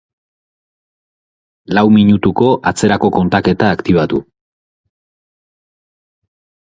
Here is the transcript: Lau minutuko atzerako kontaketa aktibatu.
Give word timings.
Lau 1.77 1.83
minutuko 1.99 2.49
atzerako 2.71 3.11
kontaketa 3.21 3.69
aktibatu. 3.77 4.25